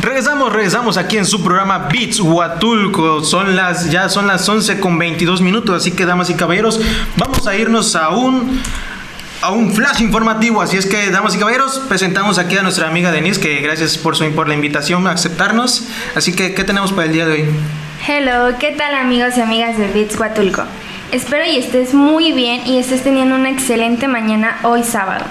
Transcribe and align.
Regresamos, 0.00 0.50
regresamos 0.52 0.96
aquí 0.96 1.18
en 1.18 1.26
su 1.26 1.44
programa 1.44 1.88
Beats 1.92 2.18
Huatulco. 2.18 3.22
Son 3.22 3.54
las, 3.54 3.92
ya 3.92 4.08
son 4.08 4.26
las 4.26 4.48
11 4.48 4.80
con 4.80 4.98
22 4.98 5.40
minutos. 5.40 5.76
Así 5.76 5.92
que, 5.92 6.04
damas 6.04 6.30
y 6.30 6.34
caballeros, 6.34 6.80
vamos 7.16 7.46
a 7.46 7.56
irnos 7.56 7.94
a 7.94 8.08
un 8.08 8.60
a 9.42 9.50
un 9.50 9.72
flash 9.72 10.00
informativo. 10.00 10.62
Así 10.62 10.76
es 10.76 10.86
que, 10.86 11.10
damas 11.10 11.34
y 11.34 11.38
caballeros, 11.38 11.80
presentamos 11.88 12.38
aquí 12.38 12.56
a 12.56 12.62
nuestra 12.62 12.88
amiga 12.88 13.10
Denise, 13.10 13.40
que 13.40 13.60
gracias 13.60 13.98
por, 13.98 14.16
su, 14.16 14.30
por 14.32 14.48
la 14.48 14.54
invitación 14.54 15.06
a 15.06 15.12
aceptarnos. 15.12 15.88
Así 16.14 16.34
que, 16.34 16.54
¿qué 16.54 16.64
tenemos 16.64 16.92
para 16.92 17.06
el 17.06 17.12
día 17.12 17.26
de 17.26 17.32
hoy? 17.32 17.44
Hello, 18.06 18.56
¿qué 18.58 18.70
tal 18.72 18.94
amigos 18.94 19.36
y 19.36 19.40
amigas 19.40 19.76
de 19.76 19.88
Beats 19.88 20.18
Huatulco? 20.18 20.62
Espero 21.10 21.44
y 21.44 21.58
estés 21.58 21.92
muy 21.92 22.32
bien 22.32 22.66
y 22.66 22.78
estés 22.78 23.02
teniendo 23.02 23.34
una 23.34 23.50
excelente 23.50 24.08
mañana 24.08 24.58
hoy 24.62 24.82
sábado. 24.82 25.24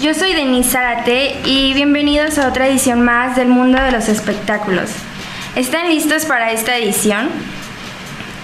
Yo 0.00 0.14
soy 0.14 0.32
Denise 0.32 0.70
Zárate 0.70 1.36
y 1.44 1.74
bienvenidos 1.74 2.38
a 2.38 2.48
otra 2.48 2.66
edición 2.66 3.02
más 3.02 3.36
del 3.36 3.48
mundo 3.48 3.80
de 3.80 3.92
los 3.92 4.08
espectáculos. 4.08 4.90
¿Están 5.54 5.88
listos 5.88 6.24
para 6.24 6.52
esta 6.52 6.76
edición? 6.76 7.28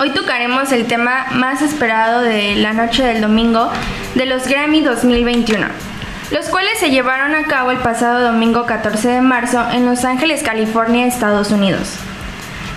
Hoy 0.00 0.10
tocaremos 0.10 0.72
el 0.72 0.86
tema 0.86 1.26
más 1.32 1.62
esperado 1.62 2.20
de 2.20 2.56
la 2.56 2.72
noche 2.72 3.04
del 3.04 3.20
domingo 3.20 3.70
de 4.14 4.26
los 4.26 4.46
Grammy 4.46 4.80
2021, 4.80 5.66
los 6.30 6.46
cuales 6.48 6.78
se 6.78 6.90
llevaron 6.90 7.34
a 7.34 7.44
cabo 7.44 7.70
el 7.70 7.78
pasado 7.78 8.20
domingo 8.20 8.64
14 8.64 9.08
de 9.08 9.20
marzo 9.20 9.64
en 9.72 9.86
Los 9.86 10.04
Ángeles, 10.04 10.42
California, 10.42 11.06
Estados 11.06 11.50
Unidos, 11.50 11.94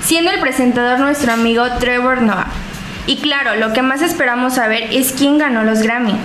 siendo 0.03 0.31
el 0.31 0.39
presentador 0.39 0.99
nuestro 0.99 1.31
amigo 1.31 1.63
Trevor 1.79 2.21
Noah. 2.21 2.47
Y 3.05 3.17
claro, 3.17 3.55
lo 3.55 3.71
que 3.71 3.81
más 3.81 4.01
esperamos 4.01 4.55
saber 4.55 4.89
es 4.91 5.13
quién 5.13 5.37
ganó 5.37 5.63
los 5.63 5.81
Grammy. 5.81 6.15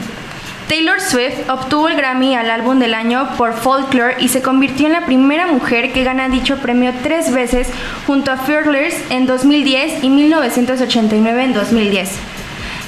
Taylor 0.68 1.00
Swift 1.00 1.50
obtuvo 1.50 1.88
el 1.88 1.96
Grammy 1.96 2.34
al 2.34 2.50
álbum 2.50 2.78
del 2.78 2.94
año 2.94 3.28
por 3.36 3.52
Folklore 3.52 4.16
y 4.18 4.28
se 4.28 4.40
convirtió 4.40 4.86
en 4.86 4.94
la 4.94 5.04
primera 5.04 5.46
mujer 5.46 5.92
que 5.92 6.04
gana 6.04 6.30
dicho 6.30 6.56
premio 6.56 6.92
tres 7.02 7.30
veces 7.30 7.68
junto 8.06 8.30
a 8.30 8.38
Fearless 8.38 9.10
en 9.10 9.26
2010 9.26 10.02
y 10.02 10.08
1989 10.08 11.44
en 11.44 11.52
2010. 11.52 12.31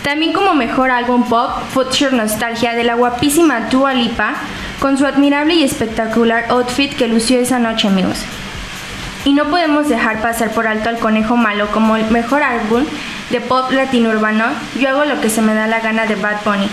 También 0.04 0.34
como 0.34 0.52
mejor 0.52 0.90
álbum 0.90 1.26
pop, 1.30 1.50
Future 1.72 2.14
Nostalgia 2.14 2.74
de 2.74 2.84
la 2.84 2.94
guapísima 2.94 3.68
Dua 3.70 3.94
Lipa, 3.94 4.34
con 4.78 4.98
su 4.98 5.06
admirable 5.06 5.54
y 5.54 5.64
espectacular 5.64 6.44
outfit 6.50 6.94
que 6.94 7.08
lució 7.08 7.40
esa 7.40 7.58
noche, 7.58 7.88
amigos. 7.88 8.18
Y 9.24 9.32
no 9.32 9.46
podemos 9.46 9.88
dejar 9.88 10.20
pasar 10.20 10.50
por 10.50 10.66
alto 10.66 10.90
al 10.90 10.98
Conejo 10.98 11.38
Malo 11.38 11.68
como 11.68 11.96
el 11.96 12.10
mejor 12.10 12.42
álbum 12.42 12.84
de 13.30 13.40
pop 13.40 13.72
latino 13.72 14.10
urbano, 14.10 14.44
Yo 14.78 14.90
hago 14.90 15.06
lo 15.06 15.22
que 15.22 15.30
se 15.30 15.40
me 15.40 15.54
da 15.54 15.66
la 15.66 15.80
gana 15.80 16.04
de 16.04 16.16
Bad 16.16 16.44
Bunny. 16.44 16.68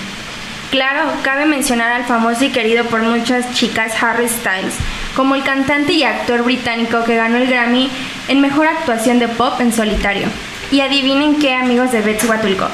Claro, 0.70 1.10
cabe 1.24 1.46
mencionar 1.46 1.94
al 1.94 2.04
famoso 2.04 2.44
y 2.44 2.50
querido 2.50 2.84
por 2.84 3.02
muchas 3.02 3.54
chicas 3.54 3.94
Harry 4.04 4.28
Styles, 4.28 4.76
como 5.16 5.36
el 5.36 5.44
cantante 5.44 5.94
y 5.94 6.04
actor 6.04 6.44
británico 6.44 7.06
que 7.06 7.16
ganó 7.16 7.38
el 7.38 7.48
Grammy 7.48 7.90
en 8.28 8.42
Mejor 8.42 8.68
Actuación 8.68 9.20
de 9.20 9.30
Pop 9.30 9.62
en 9.62 9.72
Solitario. 9.72 10.28
Y 10.70 10.82
adivinen 10.82 11.40
qué, 11.40 11.56
amigos 11.56 11.94
de 11.94 12.02
Betsy 12.02 12.28
Huatulco. 12.28 12.68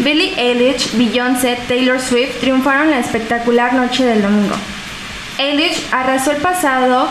Billie 0.00 0.34
Eilish, 0.36 0.96
Beyoncé, 0.96 1.56
Taylor 1.68 2.00
Swift 2.00 2.40
triunfaron 2.40 2.90
la 2.90 2.98
espectacular 2.98 3.74
noche 3.74 4.04
del 4.04 4.22
domingo. 4.22 4.54
Eilish 5.38 5.86
arrasó 5.92 6.32
el 6.32 6.38
pasado 6.38 7.08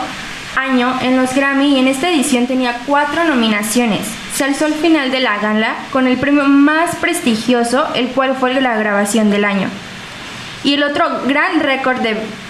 año 0.56 0.94
en 1.00 1.16
los 1.16 1.34
Grammy 1.34 1.76
y 1.76 1.78
en 1.78 1.88
esta 1.88 2.10
edición 2.10 2.46
tenía 2.46 2.80
cuatro 2.86 3.24
nominaciones. 3.24 4.06
Se 4.34 4.44
alzó 4.44 4.66
al 4.66 4.74
final 4.74 5.10
de 5.10 5.20
la 5.20 5.38
gala 5.38 5.76
con 5.92 6.06
el 6.06 6.18
premio 6.18 6.44
más 6.44 6.96
prestigioso, 6.96 7.86
el 7.94 8.08
cual 8.08 8.36
fue 8.38 8.60
la 8.60 8.76
grabación 8.76 9.30
del 9.30 9.44
año. 9.44 9.68
Y 10.62 10.74
el 10.74 10.82
otro 10.82 11.06
gran 11.26 11.60
récord 11.60 12.00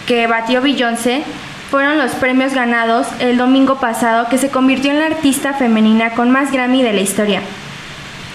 que 0.06 0.26
batió 0.26 0.62
Beyoncé 0.62 1.22
fueron 1.70 1.98
los 1.98 2.12
premios 2.12 2.54
ganados 2.54 3.06
el 3.20 3.36
domingo 3.36 3.76
pasado, 3.76 4.28
que 4.28 4.38
se 4.38 4.50
convirtió 4.50 4.90
en 4.90 5.00
la 5.00 5.06
artista 5.06 5.54
femenina 5.54 6.10
con 6.10 6.30
más 6.30 6.52
Grammy 6.52 6.82
de 6.82 6.92
la 6.92 7.00
historia. 7.00 7.42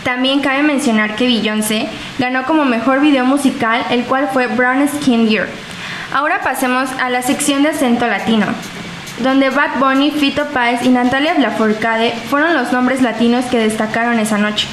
También 0.04 0.40
cabe 0.40 0.64
mencionar 0.64 1.16
que 1.16 1.28
Beyoncé 1.28 1.88
ganó 2.18 2.44
como 2.46 2.66
mejor 2.66 3.02
video 3.02 3.26
musical, 3.26 3.86
el 3.90 4.04
cual 4.06 4.30
fue 4.32 4.48
Brown 4.48 4.88
Skin 4.88 5.28
Year. 5.28 5.48
Ahora 6.14 6.42
pasemos 6.42 6.90
a 7.00 7.10
la 7.10 7.22
sección 7.22 7.64
de 7.64 7.70
acento 7.70 8.08
latino, 8.08 8.48
donde 9.20 9.50
Bad 9.50 9.78
Bunny, 9.80 10.12
Fito 10.12 10.46
Páez 10.46 10.84
y 10.84 10.90
Natalia 10.90 11.36
Lafourcade 11.38 12.14
fueron 12.30 12.56
los 12.56 12.72
nombres 12.72 13.02
latinos 13.02 13.46
que 13.46 13.60
destacaron 13.60 14.20
esa 14.20 14.38
noche. 14.38 14.68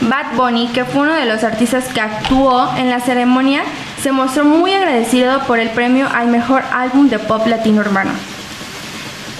Bad 0.00 0.36
Bunny, 0.36 0.68
que 0.68 0.84
fue 0.84 1.02
uno 1.02 1.14
de 1.14 1.26
los 1.26 1.44
artistas 1.44 1.86
que 1.92 2.00
actuó 2.00 2.72
en 2.76 2.90
la 2.90 3.00
ceremonia, 3.00 3.62
se 4.02 4.12
mostró 4.12 4.44
muy 4.44 4.72
agradecido 4.72 5.40
por 5.46 5.58
el 5.58 5.70
premio 5.70 6.08
al 6.12 6.28
mejor 6.28 6.62
álbum 6.72 7.08
de 7.08 7.18
pop 7.18 7.46
latino 7.46 7.80
urbano. 7.80 8.12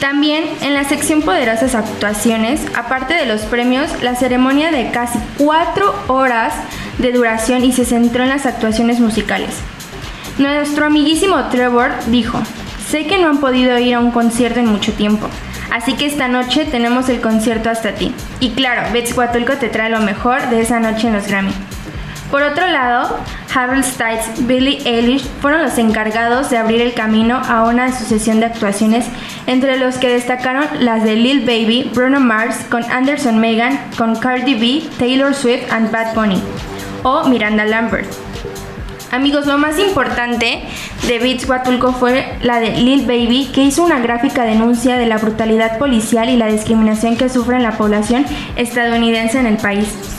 También 0.05 0.45
en 0.61 0.75
la 0.75 0.85
sección 0.85 1.23
Poderosas 1.23 1.75
Actuaciones, 1.75 2.61
aparte 2.77 3.15
de 3.15 3.25
los 3.25 3.41
premios, 3.41 3.91
la 4.03 4.15
ceremonia 4.15 4.71
de 4.71 4.91
casi 4.91 5.19
cuatro 5.39 5.95
horas 6.09 6.53
de 6.99 7.11
duración 7.11 7.65
y 7.65 7.73
se 7.73 7.87
centró 7.87 8.23
en 8.23 8.29
las 8.29 8.45
actuaciones 8.45 9.01
musicales. 9.01 9.49
Nuestro 10.37 10.85
amiguísimo 10.85 11.45
Trevor 11.45 11.91
dijo, 12.09 12.39
sé 12.87 13.07
que 13.07 13.17
no 13.17 13.31
han 13.31 13.39
podido 13.39 13.79
ir 13.79 13.95
a 13.95 14.01
un 14.01 14.11
concierto 14.11 14.61
en 14.61 14.67
mucho 14.67 14.93
tiempo, 14.93 15.27
Así 15.73 15.95
que 15.95 16.05
esta 16.05 16.29
noche 16.29 16.67
tenemos 16.67 17.09
el 17.09 17.23
concierto 17.23 17.71
hasta 17.71 17.95
ti. 17.95 18.13
Y 18.41 18.51
claro, 18.51 18.83
Betsy 18.93 19.15
Huatulco 19.15 19.55
te 19.55 19.71
trae 19.71 19.89
lo 19.89 20.01
mejor 20.01 20.51
de 20.51 20.61
esa 20.61 20.81
noche 20.81 21.07
en 21.07 21.15
los 21.15 21.27
Grammy. 21.27 21.53
Por 22.35 22.43
otro 22.43 22.67
lado, 22.67 23.17
Harold 23.55 23.85
Stites, 23.85 24.45
Billie 24.49 24.81
Eilish 24.85 25.23
fueron 25.41 25.63
los 25.63 25.79
encargados 25.79 26.51
de 26.51 26.59
abrir 26.59 26.81
el 26.81 26.93
camino 26.93 27.41
a 27.47 27.63
una 27.63 27.97
sucesión 27.97 28.41
de 28.41 28.47
actuaciones, 28.47 29.07
entre 29.47 29.77
los 29.77 29.99
que 29.99 30.09
destacaron 30.09 30.65
las 30.81 31.05
de 31.05 31.15
Lil 31.15 31.43
Baby, 31.43 31.93
Bruno 31.95 32.19
Mars, 32.19 32.57
con 32.69 32.83
Anderson 32.91 33.39
Megan, 33.39 33.79
con 33.97 34.17
Cardi 34.17 34.57
B, 34.57 34.83
Taylor 34.99 35.33
Swift 35.33 35.71
and 35.71 35.93
Bad 35.93 36.13
Bunny, 36.17 36.43
o 37.05 37.23
Miranda 37.29 37.65
Lambert. 37.65 38.13
Amigos, 39.13 39.47
lo 39.47 39.57
más 39.57 39.79
importante 39.79 40.65
de 41.07 41.19
Beats 41.21 41.49
Huatulco 41.49 41.93
fue 41.93 42.37
la 42.43 42.59
de 42.59 42.71
Lil 42.71 43.07
Baby, 43.07 43.53
que 43.55 43.63
hizo 43.63 43.85
una 43.85 44.01
gráfica 44.01 44.43
denuncia 44.43 44.99
de 44.99 45.07
la 45.07 45.19
brutalidad 45.19 45.79
policial 45.79 46.29
y 46.29 46.37
la 46.37 46.49
discriminación 46.49 47.17
que 47.17 47.29
sufre 47.29 47.61
la 47.61 47.79
población 47.79 48.27
estadounidense 48.57 49.39
en 49.39 49.47
el 49.47 49.57
país. 49.57 50.14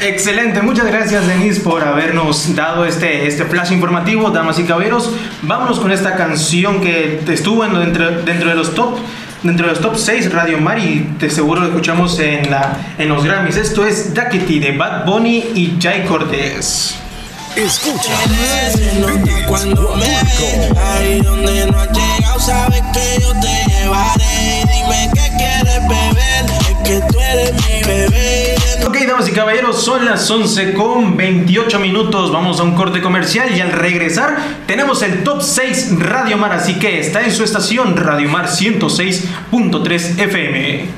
Excelente, 0.00 0.60
muchas 0.60 0.86
gracias 0.86 1.26
Denise 1.26 1.60
por 1.60 1.82
habernos 1.82 2.54
dado 2.54 2.84
este, 2.84 3.26
este 3.26 3.44
flash 3.46 3.72
informativo, 3.72 4.30
damas 4.30 4.58
y 4.58 4.64
caballeros. 4.64 5.10
Vámonos 5.42 5.80
con 5.80 5.90
esta 5.90 6.16
canción 6.16 6.80
que 6.80 7.22
estuvo 7.28 7.64
dentro, 7.66 8.22
dentro 8.22 8.50
de 8.50 8.54
los 8.54 8.74
top 8.74 8.98
dentro 9.42 9.66
de 9.66 9.72
los 9.72 9.80
top 9.80 9.96
6 9.96 10.32
Radio 10.32 10.58
Mar 10.58 10.78
y 10.78 11.08
de 11.18 11.30
seguro 11.30 11.60
lo 11.60 11.68
escuchamos 11.68 12.18
en, 12.18 12.50
la, 12.50 12.76
en 12.98 13.08
los 13.08 13.24
Grammys. 13.24 13.56
Esto 13.56 13.86
es 13.86 14.12
Duckity 14.14 14.58
de 14.58 14.72
Bad 14.72 15.04
Bunny 15.06 15.44
y 15.54 15.78
Jay 15.80 16.04
Cortez. 16.04 16.96
Escucha. 17.54 18.12
Cuando 19.48 19.96
me 19.96 20.04
ahí 20.78 21.20
donde 21.22 21.66
no 21.70 21.78
has 21.78 21.88
llegado, 21.90 22.40
sabes 22.40 22.82
que 22.92 23.22
yo 23.22 23.32
te 23.40 23.72
llevaré. 23.72 24.64
Dime 24.70 25.10
qué 25.14 25.32
quieres 25.38 25.88
beber, 25.88 26.55
caballeros, 29.36 29.84
son 29.84 30.06
las 30.06 30.30
11 30.30 30.72
con 30.72 31.14
28 31.14 31.78
minutos. 31.78 32.32
Vamos 32.32 32.58
a 32.58 32.62
un 32.62 32.74
corte 32.74 33.02
comercial 33.02 33.54
y 33.54 33.60
al 33.60 33.70
regresar 33.70 34.34
tenemos 34.66 35.02
el 35.02 35.24
top 35.24 35.42
6 35.42 35.98
Radio 35.98 36.38
Mar, 36.38 36.52
así 36.52 36.78
que 36.78 37.00
está 37.00 37.22
en 37.22 37.30
su 37.30 37.44
estación 37.44 37.98
Radio 37.98 38.30
Mar 38.30 38.46
106.3 38.46 40.18
FM. 40.18 40.88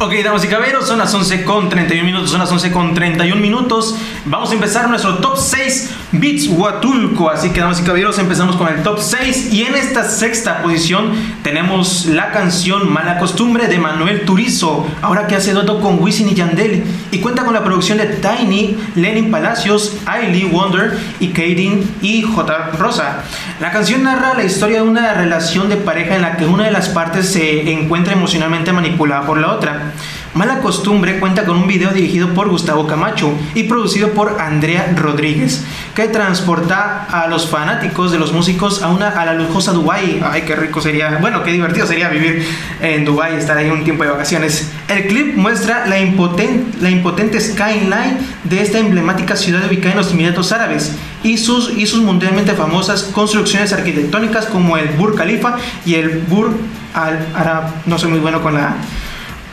Ok, 0.00 0.12
damas 0.22 0.44
y 0.44 0.48
caballeros, 0.48 0.86
son 0.86 0.98
las 0.98 1.12
11 1.12 1.44
con 1.44 1.68
31 1.68 2.04
minutos, 2.04 2.30
son 2.30 2.38
las 2.38 2.52
11 2.52 2.70
con 2.70 2.94
31 2.94 3.40
minutos. 3.40 3.96
Vamos 4.30 4.50
a 4.50 4.54
empezar 4.54 4.90
nuestro 4.90 5.16
top 5.16 5.38
6 5.38 5.90
Beats 6.12 6.48
Huatulco. 6.48 7.30
Así 7.30 7.48
que, 7.48 7.60
damas 7.60 7.80
y 7.80 7.82
caballeros, 7.82 8.18
empezamos 8.18 8.56
con 8.56 8.68
el 8.68 8.82
top 8.82 8.98
6. 9.00 9.54
Y 9.54 9.62
en 9.62 9.74
esta 9.74 10.04
sexta 10.04 10.62
posición 10.62 11.12
tenemos 11.42 12.04
la 12.04 12.30
canción 12.30 12.92
Mala 12.92 13.18
Costumbre 13.18 13.68
de 13.68 13.78
Manuel 13.78 14.26
Turizo. 14.26 14.86
Ahora 15.00 15.26
que 15.26 15.36
hace 15.36 15.54
dueto 15.54 15.80
con 15.80 16.02
Wisin 16.02 16.28
y 16.28 16.34
Yandel. 16.34 16.84
Y 17.10 17.20
cuenta 17.20 17.46
con 17.46 17.54
la 17.54 17.64
producción 17.64 17.96
de 17.96 18.06
Tiny, 18.06 18.76
Lenin 18.96 19.30
Palacios, 19.30 19.96
Ailey 20.04 20.44
Wonder 20.44 20.98
y 21.20 21.28
Kaden 21.28 21.90
y 22.02 22.20
J. 22.20 22.72
Rosa. 22.78 23.24
La 23.60 23.70
canción 23.70 24.02
narra 24.02 24.34
la 24.34 24.44
historia 24.44 24.82
de 24.82 24.88
una 24.88 25.14
relación 25.14 25.70
de 25.70 25.76
pareja 25.76 26.16
en 26.16 26.22
la 26.22 26.36
que 26.36 26.44
una 26.44 26.64
de 26.64 26.70
las 26.70 26.90
partes 26.90 27.32
se 27.32 27.72
encuentra 27.72 28.12
emocionalmente 28.12 28.72
manipulada 28.72 29.26
por 29.26 29.38
la 29.38 29.52
otra. 29.52 29.92
Mala 30.34 30.60
Costumbre 30.60 31.18
cuenta 31.18 31.44
con 31.44 31.56
un 31.56 31.66
video 31.66 31.90
dirigido 31.90 32.34
por 32.34 32.48
Gustavo 32.48 32.86
Camacho 32.86 33.32
y 33.54 33.64
producido 33.64 34.10
por 34.10 34.40
Andrea 34.40 34.92
Rodríguez, 34.94 35.64
que 35.94 36.06
transporta 36.08 37.06
a 37.10 37.26
los 37.28 37.48
fanáticos 37.48 38.12
de 38.12 38.18
los 38.18 38.32
músicos 38.32 38.82
a, 38.82 38.88
una, 38.88 39.08
a 39.08 39.24
la 39.24 39.34
lujosa 39.34 39.72
Dubai. 39.72 40.20
Ay, 40.22 40.42
qué 40.42 40.54
rico 40.54 40.80
sería, 40.80 41.18
bueno, 41.20 41.42
qué 41.42 41.52
divertido 41.52 41.86
sería 41.86 42.08
vivir 42.08 42.46
en 42.80 43.04
Dubai, 43.04 43.36
estar 43.36 43.56
ahí 43.56 43.70
un 43.70 43.84
tiempo 43.84 44.04
de 44.04 44.10
vacaciones. 44.10 44.70
El 44.88 45.06
clip 45.06 45.36
muestra 45.36 45.86
la, 45.86 45.98
impotente, 45.98 46.78
la 46.80 46.90
impotente 46.90 47.40
skyline 47.40 48.18
de 48.44 48.62
esta 48.62 48.78
emblemática 48.78 49.34
ciudad 49.34 49.66
ubicada 49.66 49.92
en 49.92 49.98
los 49.98 50.12
Emiratos 50.12 50.52
Árabes 50.52 50.92
y 51.22 51.38
sus, 51.38 51.76
y 51.76 51.86
sus 51.86 52.02
mundialmente 52.02 52.52
famosas 52.52 53.04
construcciones 53.04 53.72
arquitectónicas 53.72 54.46
como 54.46 54.76
el 54.76 54.88
Burj 54.90 55.16
Khalifa 55.16 55.56
y 55.84 55.94
el 55.94 56.20
Burj 56.28 56.52
Al 56.94 57.26
Arab. 57.34 57.72
No 57.86 57.98
soy 57.98 58.10
muy 58.10 58.20
bueno 58.20 58.42
con 58.42 58.54
la 58.54 58.76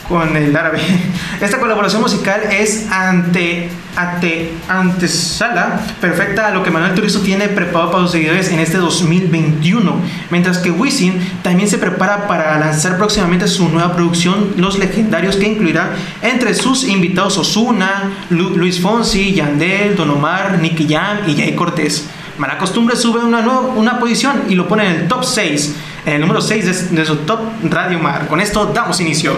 con 0.07 0.36
el 0.36 0.56
árabe. 0.56 0.80
Esta 1.42 1.60
colaboración 1.60 2.02
musical 2.02 2.42
es 2.52 2.90
ante, 2.92 3.69
ante 3.96 4.52
antesala 4.68 5.81
perfecta 6.00 6.48
a 6.48 6.52
lo 6.52 6.63
que 6.63 6.72
Manuel 6.72 6.94
Turizo 6.94 7.22
tiene 7.22 7.48
preparado 7.50 7.92
para 7.92 8.04
sus 8.04 8.12
seguidores 8.12 8.52
en 8.52 8.60
este 8.60 8.78
2021, 8.78 9.96
mientras 10.30 10.60
que 10.60 10.72
Wisin 10.72 11.19
también 11.44 11.69
se 11.69 11.78
prepara 11.78 12.28
para 12.28 12.57
lanzar 12.60 12.98
próximamente 12.98 13.48
su 13.48 13.69
nueva 13.69 13.96
producción 13.96 14.54
Los 14.57 14.78
Legendarios 14.78 15.36
que 15.36 15.48
incluirá 15.48 15.92
entre 16.22 16.54
sus 16.54 16.88
invitados 16.88 17.38
Osuna, 17.38 18.12
Luis 18.30 18.81
Fonsi, 18.81 19.34
Yandel, 19.34 19.96
Don 19.96 20.10
Omar, 20.12 20.60
Nicky 20.60 20.88
Jam 20.88 21.19
y 21.28 21.36
Jay 21.36 21.56
Cortés. 21.56 22.08
Mala 22.38 22.58
Costumbre 22.58 22.98
sube 22.98 23.24
una, 23.24 23.42
nueva, 23.42 23.62
una 23.62 23.98
posición 23.98 24.44
y 24.50 24.56
lo 24.56 24.68
pone 24.68 24.86
en 24.86 24.92
el 24.92 25.08
top 25.08 25.24
6, 25.24 25.75
en 26.06 26.13
el 26.16 26.22
número 26.22 26.42
6 26.42 26.90
de, 26.90 26.96
de 26.98 27.06
su 27.06 27.18
top 27.18 27.40
Radio 27.63 28.00
Mar. 28.00 28.28
Con 28.28 28.42
esto 28.42 28.66
damos 28.74 29.00
inicio. 29.00 29.34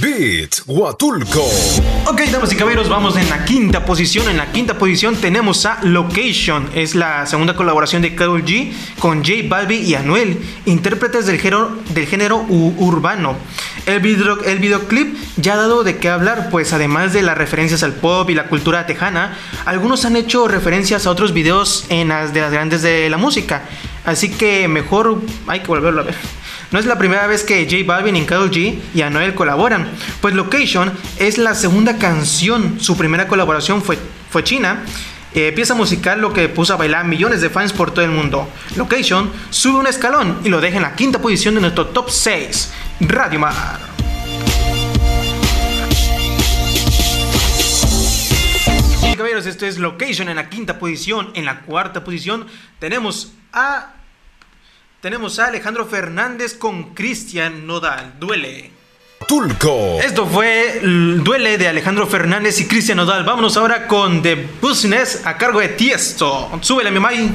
Beat 0.00 0.60
Huatulco. 0.66 1.42
Ok, 2.06 2.20
damas 2.30 2.52
y 2.52 2.56
caballeros, 2.56 2.88
vamos 2.88 3.16
en 3.16 3.28
la 3.28 3.44
quinta 3.44 3.84
posición. 3.84 4.28
En 4.28 4.36
la 4.36 4.52
quinta 4.52 4.78
posición 4.78 5.16
tenemos 5.16 5.66
a 5.66 5.80
Location. 5.82 6.70
Es 6.76 6.94
la 6.94 7.26
segunda 7.26 7.56
colaboración 7.56 8.02
de 8.02 8.14
Karol 8.14 8.44
G 8.44 8.72
con 9.00 9.24
J 9.24 9.48
Balbi 9.48 9.78
y 9.78 9.96
Anuel, 9.96 10.38
intérpretes 10.66 11.26
del 11.26 11.40
género, 11.40 11.76
del 11.88 12.06
género 12.06 12.38
urbano. 12.48 13.36
El, 13.86 13.98
video, 13.98 14.44
el 14.44 14.60
videoclip 14.60 15.16
ya 15.38 15.54
ha 15.54 15.56
dado 15.56 15.82
de 15.82 15.96
qué 15.96 16.08
hablar, 16.08 16.50
pues 16.50 16.72
además 16.72 17.12
de 17.12 17.22
las 17.22 17.36
referencias 17.36 17.82
al 17.82 17.94
pop 17.94 18.30
y 18.30 18.34
la 18.34 18.46
cultura 18.46 18.86
tejana, 18.86 19.36
algunos 19.64 20.04
han 20.04 20.14
hecho 20.16 20.46
referencias 20.46 21.06
a 21.06 21.10
otros 21.10 21.32
videos 21.32 21.86
en 21.88 22.08
las 22.08 22.32
de 22.32 22.40
las 22.42 22.52
grandes 22.52 22.82
de 22.82 23.10
la 23.10 23.16
música. 23.16 23.62
Así 24.04 24.30
que 24.30 24.68
mejor 24.68 25.20
hay 25.48 25.60
que 25.60 25.66
volverlo 25.66 26.02
a 26.02 26.04
ver. 26.04 26.43
No 26.74 26.80
es 26.80 26.86
la 26.86 26.98
primera 26.98 27.28
vez 27.28 27.44
que 27.44 27.68
J 27.70 27.84
Balvin 27.86 28.16
y 28.16 28.24
Karol 28.24 28.50
G 28.50 28.76
y 28.92 29.02
Anuel 29.02 29.36
colaboran, 29.36 29.88
pues 30.20 30.34
Location 30.34 30.92
es 31.20 31.38
la 31.38 31.54
segunda 31.54 31.98
canción, 31.98 32.80
su 32.80 32.96
primera 32.96 33.28
colaboración 33.28 33.80
fue, 33.80 33.96
fue 34.28 34.42
China. 34.42 34.82
Eh, 35.34 35.52
pieza 35.54 35.76
musical 35.76 36.20
lo 36.20 36.32
que 36.32 36.48
puso 36.48 36.74
a 36.74 36.76
bailar 36.76 37.04
millones 37.04 37.40
de 37.42 37.48
fans 37.48 37.72
por 37.72 37.92
todo 37.92 38.04
el 38.04 38.10
mundo. 38.10 38.48
Location 38.74 39.30
sube 39.50 39.78
un 39.78 39.86
escalón 39.86 40.40
y 40.42 40.48
lo 40.48 40.60
deja 40.60 40.78
en 40.78 40.82
la 40.82 40.96
quinta 40.96 41.20
posición 41.20 41.54
de 41.54 41.60
nuestro 41.60 41.86
top 41.86 42.10
6. 42.10 42.72
Radio 43.02 43.38
Mar. 43.38 43.78
Caballeros, 49.16 49.46
esto 49.46 49.64
es 49.64 49.78
Location 49.78 50.28
en 50.28 50.34
la 50.34 50.48
quinta 50.48 50.80
posición. 50.80 51.30
En 51.34 51.44
la 51.44 51.60
cuarta 51.60 52.02
posición 52.02 52.48
tenemos 52.80 53.32
a 53.52 53.92
tenemos 55.04 55.38
a 55.38 55.48
Alejandro 55.48 55.84
Fernández 55.84 56.54
con 56.54 56.94
Cristian 56.94 57.66
Nodal. 57.66 58.14
Duele. 58.18 58.70
Tulco. 59.28 60.00
Esto 60.02 60.26
fue 60.26 60.80
Duele 60.82 61.58
de 61.58 61.68
Alejandro 61.68 62.06
Fernández 62.06 62.58
y 62.62 62.66
Cristian 62.66 62.96
Nodal. 62.96 63.22
Vámonos 63.22 63.58
ahora 63.58 63.86
con 63.86 64.22
The 64.22 64.48
Business 64.62 65.20
a 65.26 65.36
cargo 65.36 65.60
de 65.60 65.68
Tiesto. 65.68 66.48
Súbele, 66.62 66.90
mi 66.90 67.00
mai. 67.00 67.30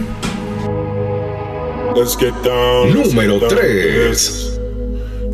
Let's 1.96 2.18
get 2.18 2.34
down. 2.44 2.92
Número 2.92 3.40
3. 3.48 4.58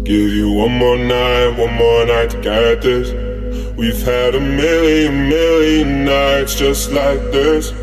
Give 0.04 0.36
you 0.36 0.50
one 0.62 0.78
more 0.78 0.98
night, 0.98 1.58
one 1.58 1.74
more 1.78 2.06
night 2.06 2.32
to 2.32 2.42
get 2.42 2.82
this. 2.82 3.14
We've 3.78 4.04
had 4.04 4.36
a 4.36 4.42
million, 4.42 5.30
million 5.30 6.04
nights 6.04 6.60
just 6.60 6.92
like 6.92 7.32
this. 7.32 7.74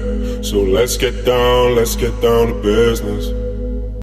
So 0.43 0.59
let's 0.59 0.99
get 0.99 1.25
down, 1.25 1.75
let's 1.75 1.97
get 1.97 2.13
down 2.21 2.49
to 2.49 2.55
business. 2.63 3.42